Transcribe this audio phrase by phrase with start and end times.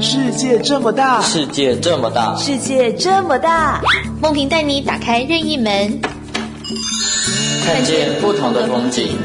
[0.00, 3.80] 世界这么大，世界这么大，世界这么大，
[4.20, 6.00] 梦萍带你打开任意门，
[7.64, 9.16] 看见不同的风景。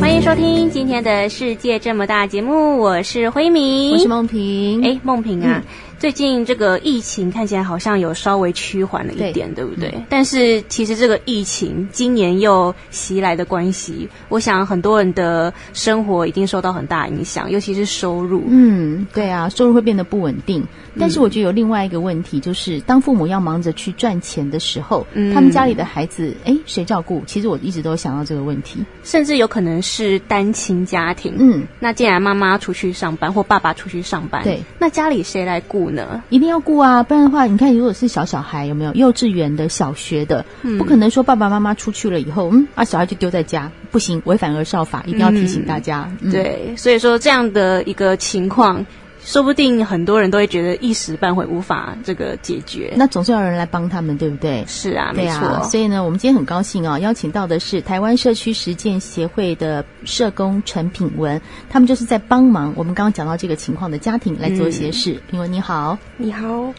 [0.00, 4.82] 欢迎收听今天的《世界这么大》节目，我是辉明，我是梦萍。
[4.82, 5.62] 哎，梦萍啊。
[5.66, 9.90] 嗯最近这个疫情看起来好像有稍微趋缓了一点，对，对不对？
[9.96, 10.04] 嗯。
[10.08, 18.44] 但是其实这个疫情今年又袭来的关系，我想很多人的生活一定受到很大影响，尤其是收入。
[18.46, 20.64] 嗯，对啊，收入会变得不稳定。
[21.00, 27.22] 但是我觉得有另外一个问题，就是当父母要忙着去赚钱的时候，嗯，他们家里的孩子，哎，谁照顾？
[27.26, 31.34] 其实我一直都想到这个问题，甚至有可能是单亲家庭。
[31.38, 35.87] 嗯，那既然妈妈出去上班或爸爸出去上班，对，那家里谁来顾？
[36.30, 38.92] 一定要顾啊，不然的话，你看，如果是小小孩，有没有？
[38.94, 46.10] 幼稚园的、小学的，嗯、不可能说爸爸妈妈出去了以后，嗯，啊，小孩就丢在家，不行，违反儿少法，一定要提醒大家。
[46.30, 48.84] 对，所以说这样的一个情况，
[49.24, 54.64] 说不定很多人都会觉得一时半会无法这个解决，那总是要有人来帮他们，对不对？
[54.66, 55.62] 是啊，没错。
[55.64, 65.12] 所以呢，我们今天很高兴啊、哦，邀请到的是台湾社区实践协会的社工陈品文，他们就是在帮忙我们刚刚讲到这个情况的家庭来做一些事。
[65.12, 66.72] 嗯、品文你好，你好，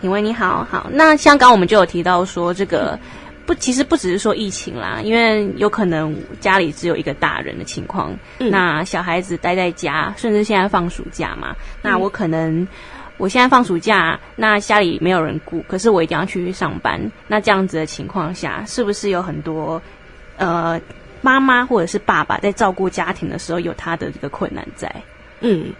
[0.00, 0.88] 品文你好，好。
[0.92, 2.92] 那像刚刚我们就有提到说这个。
[2.92, 3.00] 嗯
[3.50, 12.68] 不，其实不只是说疫情啦，因为有可能家里只有一个大人的情况，嗯、那小孩子待在家，甚至现在放暑假嘛，那我可能、嗯、
[13.16, 19.82] 我现在放暑假，那家里没有人顾，可是我一定要去上班，那这样子的情况下，是不是有很多
[20.36, 20.80] 呃
[21.20, 24.94] 妈妈或者是爸爸在照顾家庭的时候有他的这个困难在？
[25.40, 25.72] 嗯，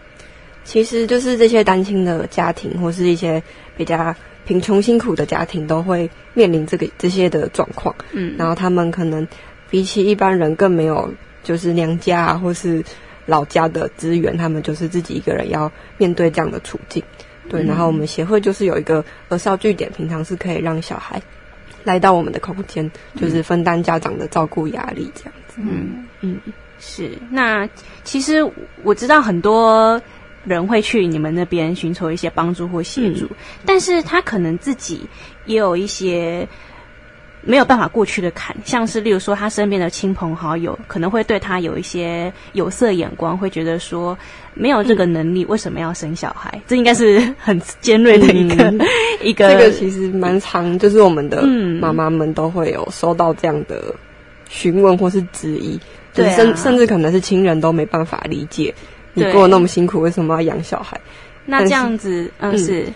[0.64, 3.40] 其实就是这些单亲的家庭或是一些
[3.76, 4.12] 比较。
[4.44, 9.26] 贫穷辛苦的家庭都会面临这个这些的状况，嗯，然后他们可能
[9.68, 11.12] 比起一般人更没有
[11.44, 12.82] 就是娘家啊或是
[13.26, 17.02] 老家的资源，他们就是自己一个人要面对这样的处境，
[17.48, 17.62] 对。
[17.62, 21.22] 嗯、然后我们协会就是有一个儿少据点，平常是可以让小孩
[21.84, 25.56] 来到我们的空间，就是分担家长的照顾压力这样子。
[25.58, 26.40] 嗯嗯，
[26.80, 27.12] 是。
[27.30, 27.68] 那
[28.02, 28.44] 其实
[28.82, 30.00] 我知道很多。
[30.44, 33.36] 人会去你们那边寻求一些帮助或协助，嗯、
[33.66, 35.02] 但是他可能自己
[35.44, 36.48] 也有一些
[37.42, 44.16] 没有办法过去的坎，像是例如说他身边的亲朋好友可能会对他有一些有色眼光，会觉得说
[44.54, 46.50] 没有这个能力，为什么要生小孩？
[46.54, 48.80] 嗯、这应该是很尖锐的一个、嗯、
[49.22, 49.52] 一个。
[49.52, 51.42] 这个其实蛮常，就是我们的
[51.80, 53.94] 妈妈们都会有收到这样的
[54.48, 55.78] 询问或是质疑，
[56.12, 58.74] 对、啊，甚甚至可能是亲人都没办法理解。
[59.14, 61.00] 你过那么辛苦，为什么要养小孩？
[61.44, 62.86] 那这样子，嗯，是，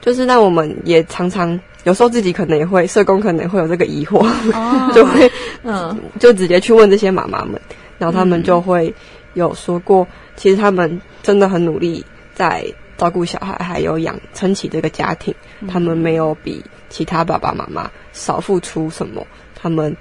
[0.00, 4.18] 就是那我们也常常有时候自己可能也会，社工可能会有这个疑惑，
[4.52, 5.30] 哦、 就会，
[5.62, 7.60] 嗯，就直接去问这些妈妈们，
[7.98, 8.94] 然后他们就会
[9.32, 12.04] 有说过，嗯、其实他们真的很努力
[12.34, 12.64] 在
[12.96, 19.96] 照顾小孩，还有养撑起这个家庭，嗯、他们没有比其他爸爸妈妈少付出什么，他们。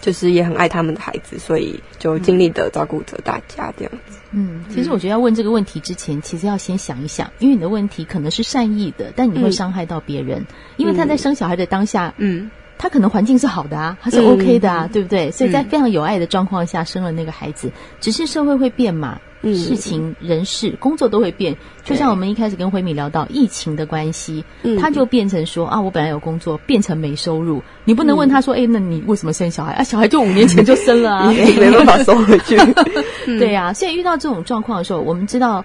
[0.00, 4.18] 就是也很爱他们的孩子，所以就尽力的照顾着大家这样子。
[4.32, 10.40] 嗯，其实我觉得要问这个问题之前，其实要先想一想，因为你的问题可能是善意的，但你会伤害到别人。
[10.40, 10.46] 嗯、
[10.76, 15.30] 因为他在生小孩的当下，嗯，他可能环境是好的啊，他是 OK 的啊，嗯、对不对？
[15.30, 19.20] 所以在非常有爱的状况下生了那个孩子，只是社会会变嘛。
[19.42, 27.62] 嗯、事情、人事、工作都会变，就像我们一开始跟辉敏聊到疫情的关系，嗯、他就变成说啊，我本来有工作，变成没收入。
[27.84, 29.82] 你不能问他说，哎、嗯，那你为什么生小孩啊？
[29.82, 32.56] 小孩就五年前就生了啊， 没办法收回去。
[33.38, 35.64] 对呀、啊，所以遇到这种状况的时候，我们知道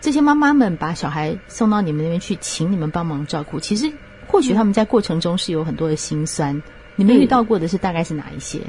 [0.00, 3.60] 这些妈妈们把小孩送到你们那边去，请你们帮忙照顾。
[3.60, 3.92] 其实
[4.26, 6.62] 或许他们在过程中是有很多的心酸。
[6.96, 8.60] 你们遇到过的是大概是哪一些？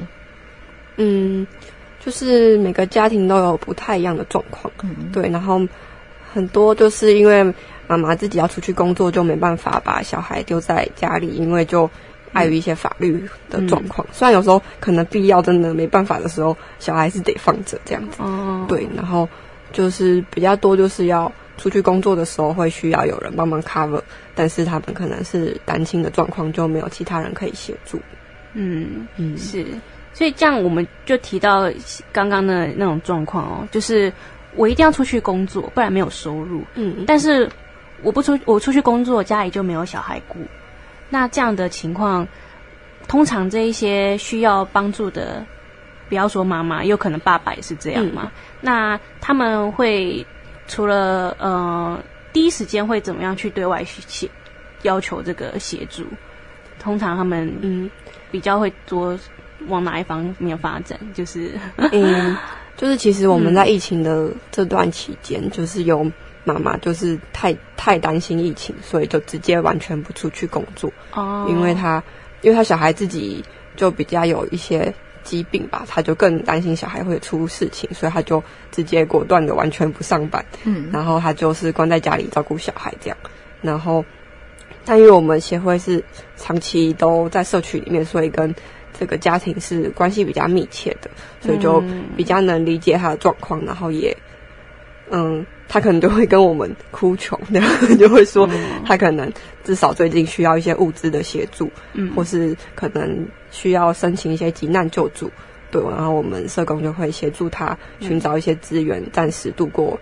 [0.96, 1.46] 嗯。
[2.04, 5.60] 就是每个家庭都有不太一样的状况，嗯、对，然后
[6.32, 7.44] 很多就是因为
[7.86, 11.88] 妈妈自己要出去工作，就没办法把小孩丢在家里，因为就
[12.32, 14.04] 碍于一些法律的状况。
[14.08, 19.28] 嗯、虽然有时候可能必要真的没办法的时候，小孩是得放着这样子，哦、对，然后
[19.72, 24.00] 就是比较多就是要出去工作的时候会需要有人帮忙 cover，
[24.34, 28.00] 但是他们可能是单亲的状况，就没有其他人可以协助。
[28.54, 29.64] 嗯嗯，是。
[30.12, 31.70] 所以这样我们就提到
[32.12, 34.12] 刚刚的那种状况哦，就是
[34.54, 36.62] 我一定要出去工作，不然没有收入。
[36.74, 37.48] 嗯，但是
[38.02, 40.38] 我不出，我出去工作，家里就没有小孩顾。
[41.08, 42.26] 那这样的情况，
[43.08, 45.44] 通常这一些需要帮助的，
[46.08, 48.24] 不要说妈妈，有可能爸爸也是这样嘛。
[48.24, 48.30] 嗯，
[48.60, 50.24] 那他们会
[50.68, 51.98] 除了呃
[52.32, 54.28] 第一时间会怎么样去对外协
[54.82, 56.04] 要求这个协助？
[56.78, 57.90] 通常他们嗯
[58.30, 59.18] 比较会多
[59.68, 60.98] 往哪一方面发展？
[61.14, 62.36] 就是嗯，
[62.76, 66.04] 就是其实我们在疫情的这段期间，嗯、就是有
[66.44, 72.02] 妈妈就是太太担心疫情，所以就直接完全不出去工作哦，因为他
[72.40, 73.44] 因为他小孩自己
[73.76, 74.92] 就比较有一些。
[75.24, 78.42] 疾病吧，他就更担心小孩会出事情，所以他就
[78.72, 80.44] 直接果断的完全不上班。
[80.64, 83.16] 嗯，然后他就是关在家里照顾小孩这样。
[83.60, 84.04] 然后，
[84.84, 86.02] 但因为我们协会是
[86.36, 88.52] 长期都在社区里面，所以跟
[88.98, 91.10] 这个家庭是关系比较密切的，
[91.40, 91.82] 所以就
[92.16, 93.64] 比较能理解他的状况。
[93.64, 94.16] 然后也，
[95.10, 98.48] 嗯，他可能就会跟我们哭穷，然后就会说
[98.84, 99.32] 他可能
[99.64, 103.26] 至少最近需要一些物资的协助，嗯，或是可能。
[103.54, 105.30] 需要申请一些急难救助，
[105.70, 110.00] 对，然后我们社工就会协助他寻找一些资源，暂时度过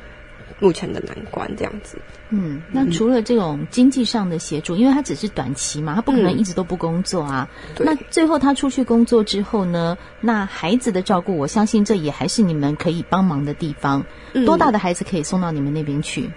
[0.60, 1.98] 目前的难关，这样子。
[2.28, 7.48] 嗯，那除了这种经济上的协助，因为他只是短期嘛，他不可能一直都不工作啊。
[7.78, 9.98] 嗯、那最后他出去工作之后呢？
[10.20, 14.04] 那孩子的照顾，我相信这也还是你们可以帮忙的地方。
[14.34, 16.30] 嗯、多大的孩子可以送到你们那边去？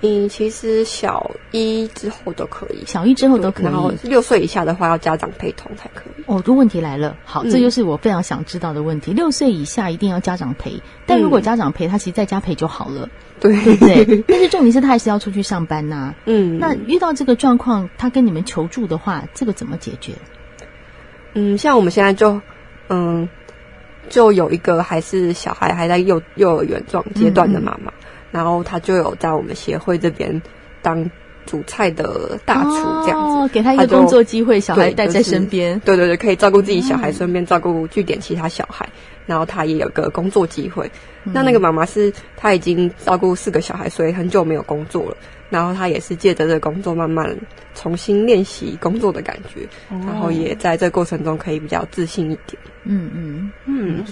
[0.00, 3.64] 嗯，其实小一之后都可以，小一之后都可以。
[3.64, 6.22] 然后六岁以下的话，要家长陪同才可以。
[6.26, 9.12] 哦，这问题来了，好，这就是我非常想知道的问题。
[9.12, 13.08] 嗯、六岁以下一定要家长陪，但如果家长陪，他其实在家陪就好了，
[13.40, 14.24] 对、嗯、对。
[14.28, 16.14] 但是重点是他还是要出去上班呐、啊。
[16.26, 20.12] 嗯，那遇到这个状况，他跟你们求助的话，这个怎么解决？
[21.34, 22.40] 嗯，像我们现在就，
[22.88, 23.28] 嗯，
[24.08, 27.90] 就有一个还是小孩还在幼幼儿园状阶段的妈妈。
[27.90, 30.42] 嗯嗯然后他就有在我们协会这边
[30.82, 31.10] 当
[31.46, 38.86] 煮菜的大厨，这样子，哦，给他一个工作机会，小孩带在身边，对对对，可以照顾自己小孩，顺便照顾据点其他小孩。
[39.28, 40.90] 然后他也有个工作机会。
[41.22, 45.16] 那那个妈妈是她已经照顾四个小孩，所以很久没有工作了。
[45.50, 47.36] 然后她也是借着这个工作，慢慢
[47.74, 49.68] 重新练习工作的感觉。
[49.90, 52.58] 然后也在这个过程中可以比较自信一点。
[52.84, 54.04] 嗯嗯嗯。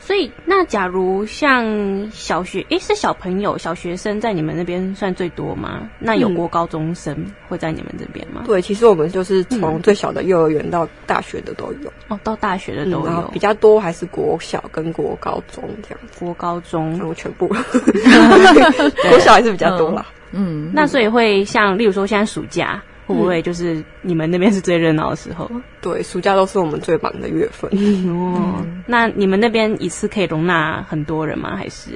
[0.00, 1.64] 所以，那假如像
[2.10, 5.88] 小学，诶，是小朋友、小学生在你们那边算最多吗？
[5.98, 7.14] 那有过高中生
[7.48, 8.42] 会在你们这边吗？
[8.44, 11.92] 嗯、对，其实我们就是从最小的幼儿园到大学的都有。
[12.08, 13.02] 哦，到大学的都有。
[13.02, 16.24] 嗯、然后比较多还是国小跟国高中这样子。
[16.24, 17.48] 国高中，我全部。
[19.10, 20.06] 国小还是比较多啦。
[20.30, 22.82] 嗯，那所以会像，例如说现在暑假。
[23.08, 25.50] 会不会就是你们那边是最热闹的时候？
[25.80, 27.70] 对，暑假都是我们最忙的月份。
[28.08, 31.56] 哦，那你们那边一次可以容纳很多人吗？
[31.56, 31.92] 还是？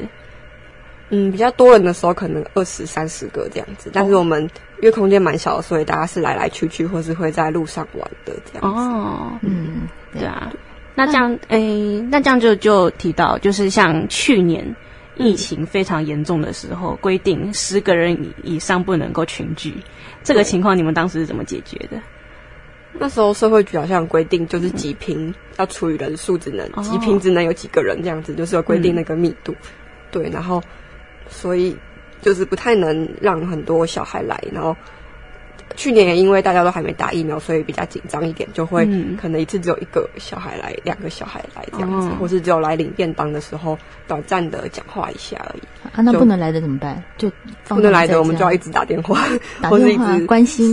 [1.11, 4.43] 嗯，比较多人的时候可能二十三十个这样子，但是我们
[4.81, 8.81] 因为空间蛮小的，所以大家是来来去去，或是会在路上玩的这样子。
[8.81, 9.83] 哦，嗯，
[10.15, 10.51] 对啊。
[10.95, 11.59] 那这样，哎，
[12.11, 14.75] 那这样就就提到，就是像去年
[15.17, 19.75] 疫情非常严重的时候，规定十个人以上不能够群聚。
[20.23, 22.01] 这个情况你们当时是怎么解决的？
[22.93, 29.53] 那时候社会局好像规定，就是几平要除以人数，只能、嗯、几平只能有几个人这样子，就是有规定那个密度。
[29.53, 29.57] 嗯、
[30.11, 30.63] 对，然后
[31.29, 31.77] 所以
[32.21, 34.77] 就是不太能让很多小孩来，然后。
[35.77, 38.85] 去年也因为大家都还没打疫苗，所以比较紧张一点，就会
[39.21, 45.63] 可能一次只有一个小孩来，两个小孩来这样子，嗯、或是只有来领便当的时候，短暂的讲话一下而已。
[45.95, 47.03] 啊，那不能来的怎么办？
[47.17, 47.31] 就
[47.69, 49.21] 不能来的，我们就要一直打电话，
[49.61, 50.73] 打电话或是一直关心，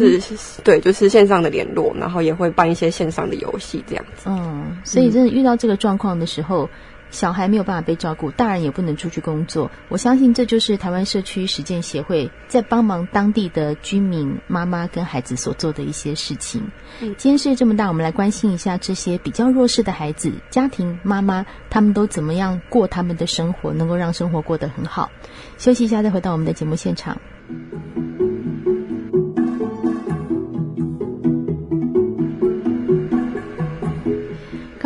[0.63, 4.23] 对，就是线上的联络，然后也会办一些线上的游戏这样子。
[4.29, 6.69] 嗯，所以真的遇到这个状况的时候。
[7.11, 9.69] 小孩没有办法被照顾，大人也不能出去工作。
[9.87, 16.61] 我相信这就是台湾社区实践协会在帮忙当地的居民妈妈跟孩子所做的一些事情。
[17.01, 25.09] 嗯，今天世界这么大，我们来关心一下这些比较弱势的孩子、家庭妈妈，他们都怎么样过他们的生活，能够让生活过得很好。
[25.57, 27.19] 休息一下，再回到我们的节目现场。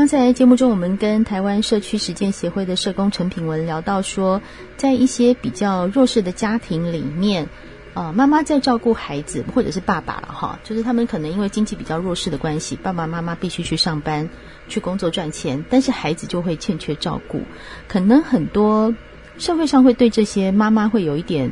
[0.03, 4.41] 刚才节目中，我们跟台湾社区实践协会的社工陈品文聊到说，
[4.75, 7.48] 在一些比较弱势的家庭里面，
[7.93, 14.29] 呃，妈妈在照顾孩子，或者是爸爸了哈，就是他们可能因为经济比较弱势的关系，爸爸妈妈必须去上班
[14.67, 17.39] 去工作赚钱，但是孩子就会欠缺照顾，
[17.88, 18.93] 可能很多
[19.38, 21.50] 社会上会对这些妈妈会有一点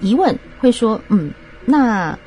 [0.00, 1.32] 疑问，会说，嗯，
[1.66, 2.18] 那。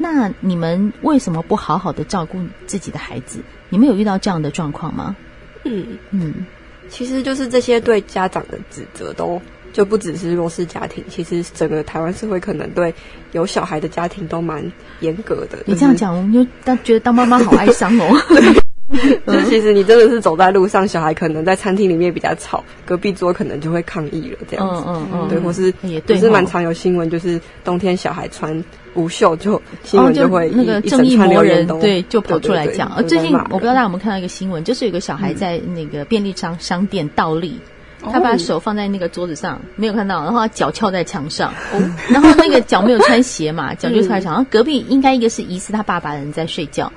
[0.00, 2.38] 那你们为什么不好好的照顾
[2.68, 3.40] 自己的孩子？
[3.68, 5.16] 你们有遇到这样的状况吗？
[5.64, 6.46] 嗯嗯，
[6.88, 9.40] 其实就是这些对家长的指责都
[9.72, 12.94] 就不只是弱势家庭，其实整个台湾社会可能对
[13.32, 15.58] 有小孩的家庭都蛮严格的。
[15.66, 18.16] 你这样讲，我们就当觉得当妈妈好哀伤哦。
[19.26, 24.82] 就其实你真的是走在路上，小孩可能在餐厅里面比较吵，隔壁桌可能就会抗议了这样子。
[24.86, 28.64] 嗯嗯嗯，对，或是也是蛮常有新闻，就是冬天小孩穿
[28.94, 32.90] 无袖就新闻就会、那个正义魔人对就跑出来讲。
[32.96, 37.60] 呃最近我不知道大家有没有看到一个新闻，就是有个小孩在那个便利商商店倒立。
[38.00, 44.32] 他把手放在那个桌子上，没有看到，然后他脚翘在墙上，哦、然后那个脚没有穿鞋嘛，脚就在墙上。
[44.34, 46.92] 然后隔壁应该一个是疑似他爸爸的人在睡觉，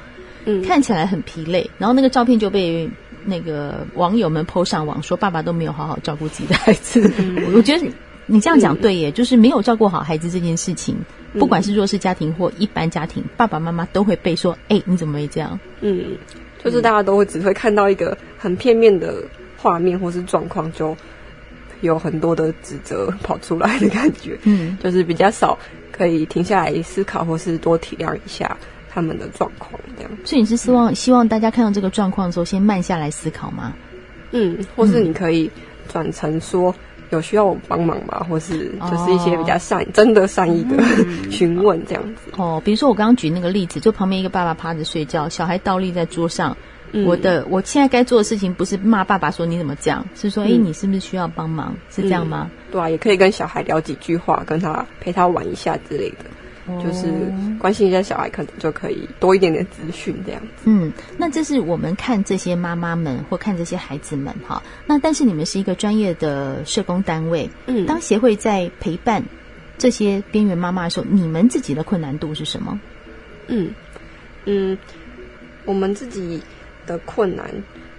[0.46, 1.70] 嗯，看起来很疲累。
[1.78, 2.90] 然后那个照片就被
[3.26, 7.12] 那个网友们 po 上网，说爸爸都没有好好照顾自己的孩子。
[7.18, 7.86] 嗯、我觉得
[8.26, 10.96] 你这样讲对耶，就是没有照顾好孩子这件事情，
[11.34, 15.60] 不管是弱势家庭或一般家庭，爸爸妈妈都会被说，哎，你怎么没这样？
[15.82, 16.18] 嗯，
[16.64, 19.24] 就是大家都会只会看到一个很片面的。
[19.64, 20.98] 画面或是状况，就
[21.82, 25.56] 有很多的指责跑出来的感觉，嗯，就是比较少
[25.92, 28.58] 可以停下来思考，或是多体谅一下
[28.94, 30.12] 他们的状况，这样。
[30.26, 33.74] 所以你是希望希望大家看到这个状况的时候，先慢下来思考吗？
[34.32, 35.50] 嗯，或是你可以
[35.92, 36.74] 转成说
[37.10, 38.26] 有需要我帮忙吗？
[38.30, 40.78] 或是就是一些比较善、哦、真的善意的
[41.32, 42.32] 询问这样子。
[42.38, 46.56] 哦，比如说我刚刚举那个例子，就旁边一个爸爸趴着睡觉，小孩倒立在桌上。
[46.94, 51.74] 嗯、我的我现在该做的事情不是骂爸爸说你怎么这样，是说哎、嗯，你是不是需要帮忙？
[51.90, 52.52] 是这样吗？
[52.70, 56.32] 对啊，也可以跟小孩聊几句话，跟他陪他玩一下之类的，哦、
[56.82, 57.10] 就是
[57.60, 60.64] 关心一下小孩，可能就可以多一点点资讯这样子。
[60.66, 64.62] 嗯，那这是我们看这些妈妈们或看这些孩子们哈。
[64.86, 69.24] 那但是你们是一个专业的社工单位，嗯，当协会在陪伴
[69.78, 72.80] 这些边缘妈妈的时候，你们自己的困难度是什么？
[73.48, 73.74] 嗯
[74.46, 74.78] 嗯，
[75.66, 76.42] 我们自己。
[76.88, 77.48] 的困难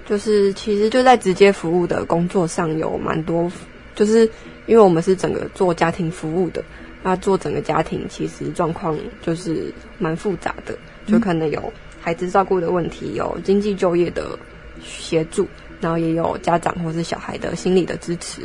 [0.04, 3.50] 就是，其实就在直接服务的工作上有蛮多，
[3.95, 4.28] 就是
[4.66, 6.62] 因为我们是整个做家庭服务的，
[7.03, 14.39] 那做整个家庭其实状况就是蛮复杂的，就可能有孩子照顾的问题，有经济就业的
[14.83, 15.47] 协助，
[15.81, 18.43] 然后也有家长或是小孩的心理的支持，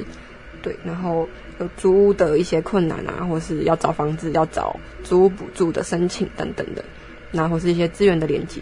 [0.62, 1.28] 对，然后
[1.60, 6.84] 有租屋的一些困难啊，或是要找房子、要找租屋补助的申请等等的，
[7.32, 8.62] 然后或是一些资源的连接，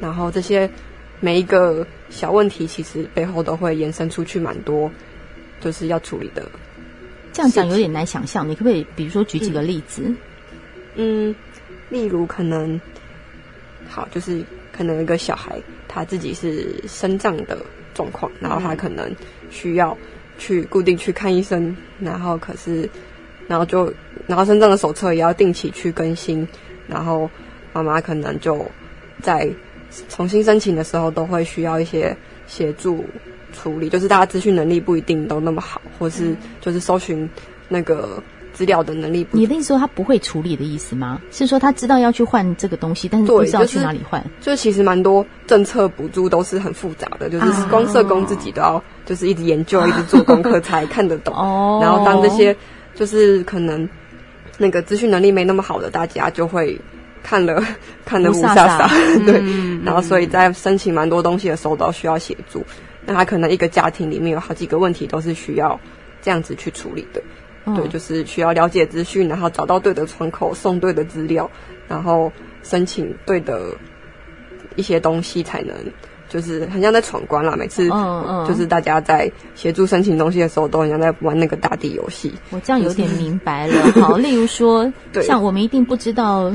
[0.00, 0.70] 然后这些。
[1.20, 4.90] 每一个小问题，其实背后都会延伸出去蛮多，
[5.58, 6.46] 就是要处理的。
[7.34, 10.10] 这样讲有点难想象，你可不可以比如说举几个例子？
[10.94, 11.34] 嗯，
[11.90, 12.80] 例如可能，
[13.86, 17.58] 好，就是可能一个小孩他自己是生障的
[17.92, 19.14] 状况，然后他可能
[19.50, 19.94] 需要
[20.38, 22.88] 去固定去看医生，然后可是，
[23.46, 23.92] 然后就，
[24.26, 26.48] 然后生障的手册也要定期去更新，
[26.86, 27.28] 然后
[27.74, 28.64] 妈妈可能就
[29.20, 29.50] 在。
[30.08, 32.16] 重新申请的时候，都会需要一些
[32.48, 33.04] 协助
[33.54, 37.26] 处理，就是大家资讯能力不一定都那么好，或是就是搜寻
[37.68, 39.38] 那个资料的能力不。
[39.38, 41.20] 你的意思说他不会处理的意思吗？
[41.30, 44.20] 是说他知道要去换这个东西，但是不知道去哪里换？
[44.22, 51.34] 就是、就是、其实蛮多政策补助都是很复杂的，就是光社工自己都要就是一直研究、啊、一直做功课 才看得懂。
[51.34, 51.78] 哦。
[51.80, 52.54] 然后当这些
[52.94, 53.88] 就是可能
[54.58, 56.78] 那个资讯能力没那么好的大家就会。
[57.26, 57.64] 看了
[58.04, 58.86] 看了雾煞煞，
[59.24, 62.62] 对、嗯，然后所以在申请蛮多东西的时候都需要协助。
[63.06, 65.78] 那他可能一个家庭里面有好几个问题都是需要
[66.22, 67.22] 这样子去处理的，
[67.66, 71.50] 嗯、对，就是需要了解资讯，然后找到对的窗口，送对的资料，
[71.86, 72.32] 然后
[72.62, 73.76] 申请对的
[74.76, 75.74] 一些东西，才能
[76.28, 77.54] 就是很像在闯关啦。
[77.56, 77.88] 每次
[78.48, 82.32] 就是大家在协助申请东西的时候，都很像在玩那个大地游戏。
[82.50, 83.92] 我这样有点明白了。
[84.00, 86.50] 好，例如说， 对，像我们一定不知道。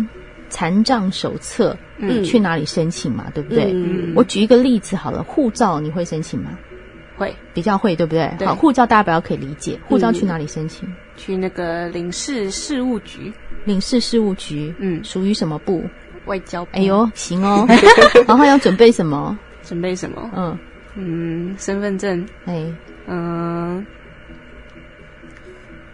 [0.50, 3.27] 残障手册，嗯，去哪里申请嘛？
[3.34, 3.72] 对不对？
[3.74, 6.51] 嗯，我举一个例子好了，护照你会申请吗？
[7.15, 8.34] 会，比较会，对不对？
[8.38, 8.48] 对。
[8.48, 9.79] 好，护照大家比较可以理解。
[9.88, 10.88] 护照去哪里申请？
[10.88, 13.32] 嗯，去那个领事事务局。
[13.65, 15.84] 领事事务局，嗯，属于什么部？
[16.25, 16.72] 外交部。
[16.74, 17.68] 哎呦，行哦。
[18.27, 19.38] 然后要准备什么？
[19.63, 20.29] 准备什么？
[20.36, 20.58] 嗯
[20.96, 22.25] 嗯，身份证。
[22.46, 22.65] 哎，
[23.08, 23.86] 嗯。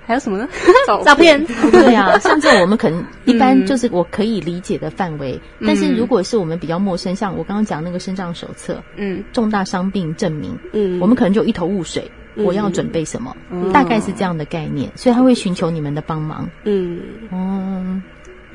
[0.05, 0.47] 还有什么呢？
[1.03, 16.99] 照片，对啊，像这种我们可能一般就是我可以理解的范围，嗯，但是如果是我们比较陌生，像我刚刚讲那个身障手册，嗯，重大伤病证明，嗯，我们可能就一头雾水，嗯，我要准备什么，嗯，大概是这样的概念，所以他会寻求你们的帮忙，嗯，
[17.31, 18.01] 哦，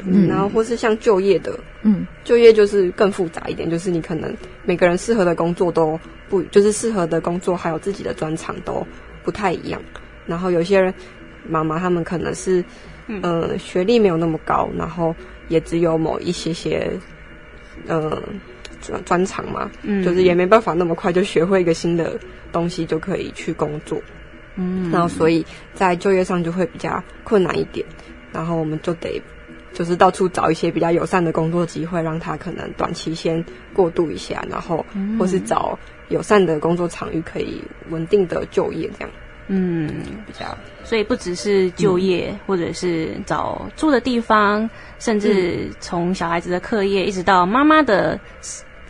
[0.04, 4.32] 嗯，然后或是像就业的，嗯，就业就是更复杂一点，就是你可能
[4.64, 8.86] 每个人适合的工作都不，就是适合的工作还有自己的专长都
[9.24, 9.82] 不太一样，
[10.26, 10.94] 然后有些人。
[11.48, 12.64] 妈妈他们可能是，
[13.06, 15.14] 嗯、呃，学历没有那么高，然后
[15.48, 16.90] 也只有某一些些，
[17.86, 18.22] 呃，
[18.80, 22.18] 专专长嘛，嗯，就是也没办法那么快就学会一个新的
[22.52, 24.00] 东西就可以去工作，
[24.56, 25.44] 嗯，然后所以
[25.74, 27.84] 在就业上就会比较困难一点，
[28.32, 29.20] 然后我们就得
[29.72, 34.84] 就是到处找一些比较友善的工作机会，让他可能短期先过渡一下，然后
[35.18, 35.78] 或是找
[36.08, 39.10] 友善的工作场域可以稳定的就业这样。
[39.50, 39.88] 嗯，
[40.26, 40.46] 比较。
[40.84, 48.18] 所以不只是就业，嗯、或者是找住的地方，甚至从小孩子的课业，一直到妈妈的。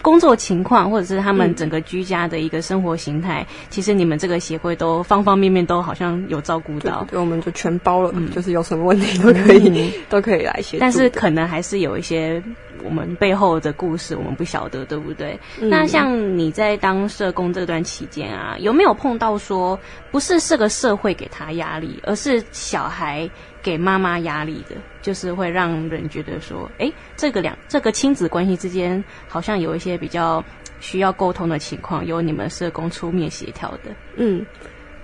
[0.03, 10.81] 工作情况，或者是他们整个居家的一个生活形态，嗯、其实你们这个协会都方方面面都好像有照顾到，对，我们就全包了，嗯、就是有什么问题都可以，嗯、都可以来协助。
[10.81, 12.43] 但是可能还是有一些
[12.85, 15.39] 我们背后的故事，我们不晓得，对不对？
[15.61, 19.79] 嗯、那像你在当社工这段期间啊，有没有碰到说，
[20.11, 23.29] 不是这个社会给他压力，而是小孩？
[23.63, 30.43] 给妈妈压力的，就是会让人觉得说，哎，这个两这个亲子关系之间好像有一些比较
[30.81, 33.95] 需要沟通的情况，由你们社工出面协调的。
[34.17, 34.47] 嗯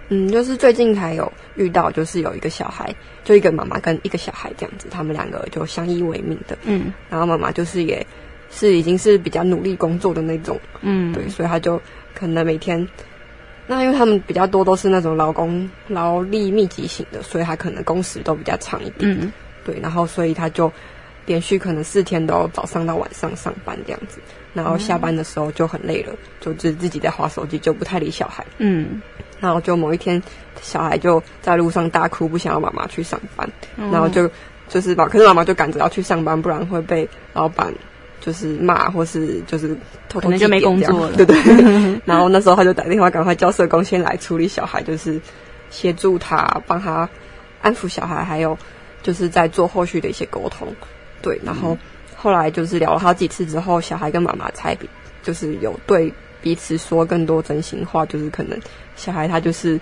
[0.08, 2.94] 嗯，就是最近才有遇到，就是有一个小孩，
[3.25, 6.56] 就一个妈妈跟一个小孩这样子，他们两个就相依为命的。
[6.64, 8.06] 嗯，然后妈妈就是也
[8.50, 10.58] 是已经是比较努力工作的那种。
[10.80, 11.80] 嗯，对，所以他就
[12.14, 12.86] 可能每天。
[13.66, 19.10] 那因为他们比较多都是那种劳工劳力密集型的，所以他可能工时都比较长一点。
[19.20, 19.32] 嗯，
[19.64, 20.72] 对，然后所以他就
[21.26, 24.18] 连续可能四天都早上到晚上上班这样子，
[24.54, 28.45] 然后下班的时候就很累了，就自自己在划手机，就不太理小孩。
[28.59, 29.02] 嗯，
[29.38, 30.23] 然后就某一天，
[30.62, 34.30] 小孩就在路上大哭，不想要妈妈去上班，嗯、然后就
[34.68, 37.73] 就是把，可是妈妈就赶着要去上班，不然会被老板。
[38.18, 39.76] 就是骂，或是就是
[40.09, 41.37] 偷偷就没工作了，对对。
[42.04, 45.21] 然后那时候他就打电话，赶快叫社工先来处理小孩，就是
[45.71, 47.09] 协助他，帮他
[47.62, 48.59] 安抚小孩，还有
[49.00, 50.66] 就是在做后续的一些沟通。
[51.26, 51.76] 对，然后
[52.14, 54.88] 后来就是聊了好几次之后，小孩跟妈妈才比
[55.25, 58.56] 就是有对彼此说更多真心话，就是可能
[58.95, 59.80] 小孩他就是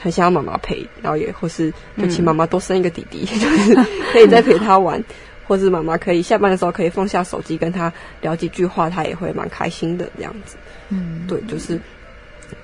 [0.00, 3.74] 很想要妈妈陪，然后也或是就请妈妈多生一个弟弟，嗯、 就是
[4.12, 5.02] 可以再陪他玩。
[5.46, 10.56] 或是妈妈可以下班的时候可以放下手机跟他聊几句话，他也会蛮开心的这样子。
[10.88, 11.78] 嗯，对，就是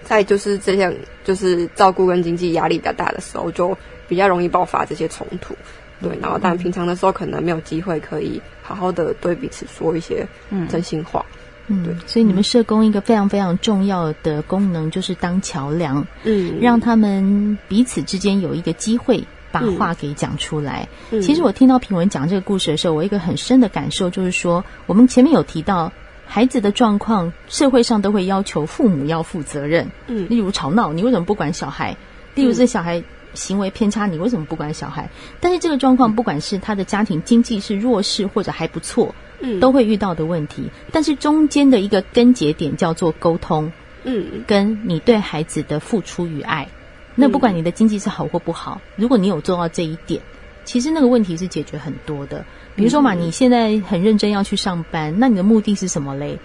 [0.02, 0.90] 在就是这样，
[1.22, 3.76] 就是照顾跟经济压力比较大的时候，就
[4.08, 5.54] 比较容易爆发这些冲突。
[6.02, 10.26] 对，然后但平常的时候可能没有机会可以好好的对彼此说一些
[10.68, 11.24] 真心话。
[11.68, 19.24] 嗯，对，所以你们社工一个非常非常重要的功能就是当桥梁，嗯，让他们彼此之间有一个机会。
[19.52, 20.88] 把话给讲出来。
[21.10, 25.92] 嗯、其实我听到品文讲这个故事的时候，我一个很深的感受就是说，我们前面有提到
[26.24, 29.90] 孩子的状况，社会上都会要求父母要负责任。
[30.06, 31.96] 嗯，例如吵闹，你为什么不管小孩？
[32.36, 33.02] 例如这小孩
[33.34, 35.08] 行为偏差，你为什么不管小孩？
[35.40, 40.70] 但是这个状况，不管是他的家庭经济是弱势或者还不错，嗯，都会遇到的问题。
[40.90, 43.72] 但是中间的一个根节点叫做沟通，
[44.04, 46.68] 嗯，跟你对孩子的付出与爱。
[47.14, 50.20] 那不管你的经济是好或不好，如果你有做到这一点，
[50.64, 52.44] 其实那个问题是解决很多的。
[52.76, 56.38] 比如说嘛，你现在很认真要去上班，那你的目的是什么嘞？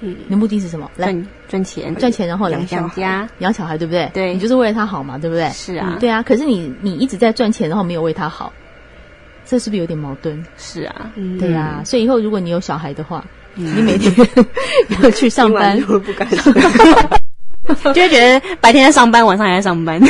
[0.00, 0.90] 嗯，你的目的是什么？
[0.96, 4.10] 来赚赚钱，赚钱，然后养养家，养小孩，对不对？
[4.12, 5.48] 对，你就是为了他好嘛，对不对？
[5.50, 6.22] 是啊，对啊。
[6.22, 8.52] 可是你你一直在赚钱，然后没有为他好，
[9.44, 10.44] 这是不是有点矛盾？
[10.56, 11.82] 是啊，对啊。
[11.84, 14.12] 所以以后如果你有小孩的话，你每天
[15.02, 16.28] 要去上班，会不敢。
[17.94, 20.00] 就会觉得白天在上班，晚上还在上班，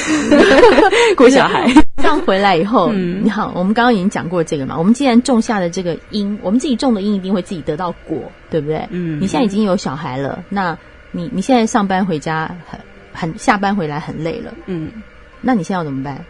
[1.16, 1.70] 顾小孩。
[1.96, 4.76] 这样回来以后，嗯、你好，我们刚刚已经讲过这个嘛。
[4.78, 8.86] 我们既然种下的这个因，我们自己种的因一定会自己得到果，对不对？
[8.90, 9.18] 嗯。
[9.20, 10.76] 你现在已经有小孩了，那
[11.10, 12.78] 你你现在上班回家很
[13.12, 14.90] 很下班回来很累了，嗯。
[15.40, 16.24] 那你现在要怎么办？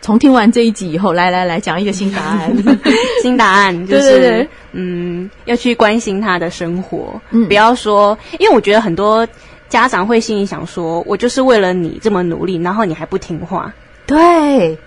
[0.00, 2.52] 从听完这一集以后，来来来讲一个新答案。
[3.22, 9.26] 新答案就是，对对对嗯，要去关心他的生活，嗯、不要说，因为我觉得很多。
[9.68, 13.72] 家长会心里想说：“我就是为了你这么努力，然后你还不听话。”
[14.06, 14.78] 对，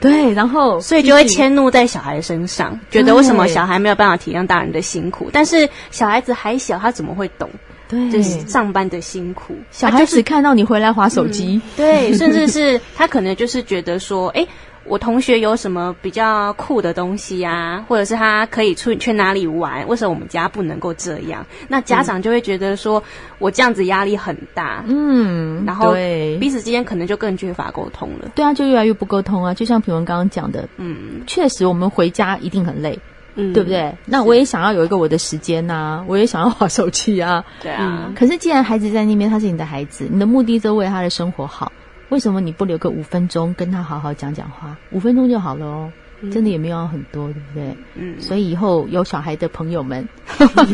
[0.00, 5.30] 对，然后所以就会迁怒在小孩身上，觉得为什么小孩没有办法体谅大人的辛苦？
[5.32, 7.48] 但是小孩子还小，他怎么会懂？
[7.88, 9.54] 对，就是上班的辛苦。
[9.70, 14.46] 小孩子看到你回来划手机，嗯、对，甚至是他可能就是觉得说：“哎。”
[14.84, 17.84] 我同学有什么比较酷的东西啊？
[17.88, 19.86] 或者是他可以出去哪里玩？
[19.88, 21.46] 为什么我们家不能够这样？
[21.68, 23.02] 那家长就会觉得说，
[23.38, 25.92] 我这样子压力很大，嗯，然后
[26.40, 28.28] 彼此之间可能就更缺乏沟通了。
[28.34, 29.54] 对啊，就越来越不沟通啊。
[29.54, 32.98] 就像品文刚刚讲的，嗯，确实我们回家一定很累，
[33.36, 33.94] 嗯，对不对？
[34.04, 38.14] 那我也想要有一个我的时间呐、啊，我也想要滑手机啊，对啊、嗯。
[38.14, 41.70] 可是既然孩子在那边，他是你的孩子，你的目的就为他的生活好。
[42.12, 44.76] 为什么你不留个五分钟跟他好好讲讲话？
[44.90, 47.76] 五分钟就好了哦，嗯、真的也没有很多，对不对？
[47.94, 48.20] 嗯。
[48.20, 50.06] 所以以后有小孩的朋友们，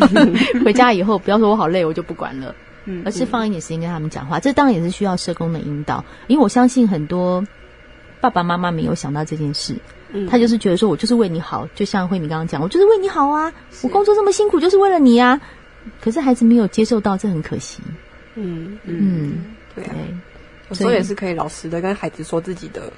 [0.64, 2.52] 回家以后不要说我好累，我就不管了，
[2.86, 4.40] 嗯，而是放一点时间跟他们讲话。
[4.40, 7.46] 这当然也是需要社工的引导，因为我相信很多
[8.20, 9.76] 爸爸妈妈没有想到这件事，
[10.12, 15.40] 嗯，他就是觉得说我就是为你好，就像慧敏刚刚讲，我就是为你好啊，我工作这么辛苦就是为了你啊。
[16.00, 17.80] 可是孩子没有接受到，这很可惜。
[18.34, 19.32] 嗯嗯，嗯
[19.76, 19.84] 对。
[20.68, 22.92] 有时候也是可以老实的跟孩子说自己的，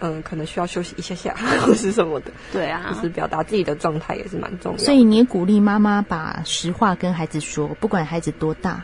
[0.00, 2.30] 嗯，可能需要休息一下下 或是什么的。
[2.52, 4.84] 对啊，就是表达自己的状态也是蛮重要的。
[4.84, 8.82] 所以你也鼓励妈妈把实话跟孩子说，不管孩子多大。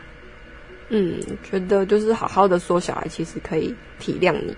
[0.89, 4.55] 嗯，觉得就是好好的说，小孩其实可以体谅你。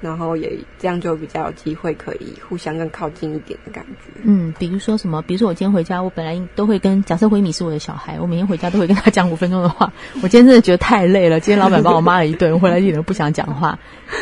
[0.00, 4.20] 然后也这样就比较有机会可以互相更靠近一点的感觉。
[4.22, 5.22] 嗯，比如说什么？
[5.22, 9.92] 比如说我今天回家，我本来都会跟假设辉米是我的小孩，我每天回家都会跟他讲五分钟的话。
[10.22, 13.78] 我今天真的觉得太累了，今天老板把我骂了一顿，回来一点都不想讲话。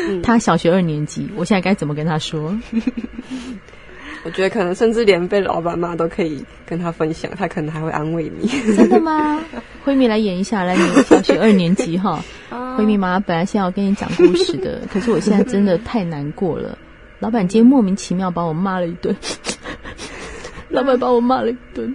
[0.09, 2.55] 嗯、他小学二年级，我现在该怎么跟他说？
[4.25, 8.49] 我觉得可能甚至连被老板骂都可以跟他分享，他可能还会安慰你。
[8.77, 9.41] 真的吗？
[9.85, 12.23] 辉米来演一下，来，你小学二年级哈。
[12.77, 16.77] 辉米妈本来是要跟你讲故事的， 可是我现在真的太难过了。
[17.21, 19.17] 老板今天莫名其妙把我骂了一顿，
[20.69, 21.95] 老板把我骂了一顿。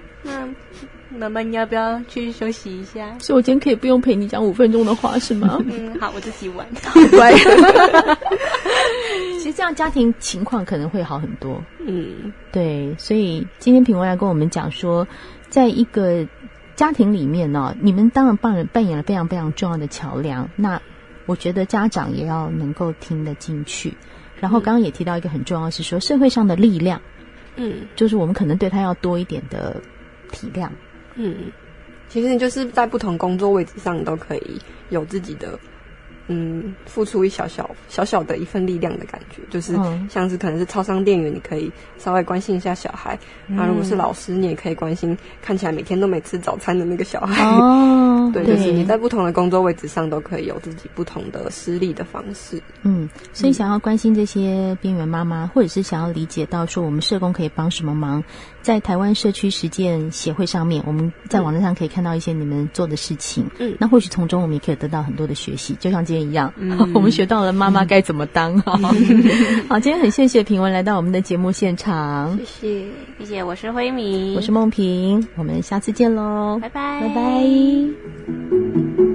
[1.15, 3.15] 那妈妈，你要不要去休息一下？
[3.19, 5.57] 所以我今天可以不用陪你讲五分钟的话，是吗？
[5.69, 6.65] 嗯，好，我自己玩。
[7.11, 7.33] 乖。
[9.43, 11.61] 其实这样家庭情况可能会好很多。
[11.85, 12.95] 嗯，对。
[12.97, 15.05] 所以今天品文来跟我们讲说，
[15.49, 16.25] 在一个
[16.77, 20.49] 家庭里面呢、哦，你们当然扮扮演了非常非常重要的桥梁。
[20.55, 20.81] 那
[21.25, 23.93] 我觉得家长也要能够听得进去。
[24.39, 27.01] 然后刚刚也提到一个很重要是说社会上的力量。
[27.57, 29.75] 嗯，就是我们可能对他要多一点的
[30.31, 30.69] 体谅。
[31.15, 31.51] 嗯，
[32.07, 35.59] 其实你就是在不同工作位置上都可以有自己的。
[36.27, 39.77] 嗯，付出一小小小小的一份力量的感觉，就是
[40.09, 47.43] 像是可能是超商店员，你可以稍微关心一下小孩；那、嗯、如果是老师，你也可以关心看起来每天都没吃早餐的那个小孩。
[47.43, 52.61] 哦， 对，就是你在不同的工作位置上都可以有自己不同的施力的方式。
[52.83, 58.23] 嗯，所以想要关心这些边缘妈妈，或者是想要理解到说我们社工可以帮什么忙，
[58.63, 63.45] 在台湾社区实践协会上面，我们在网站上可以看到一些你们做的事情。
[63.59, 66.23] 嗯，那或许从中我们也可以得到很多的学习，就像今天。
[66.23, 68.57] 一样，嗯、 我们学到了妈妈该怎么当。
[68.61, 68.77] 好，
[69.67, 72.85] 好，今天很谢谢平文来到我们的节目现场，谢谢，
[73.19, 73.43] 谢谢。
[73.43, 79.12] 我是辉明，我是梦萍，我们下次见喽，拜拜，拜拜。